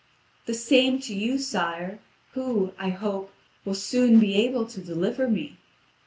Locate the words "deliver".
4.81-5.27